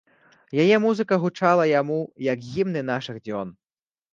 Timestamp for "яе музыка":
0.61-1.19